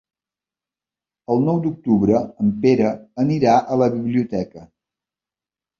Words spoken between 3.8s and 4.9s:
la biblioteca.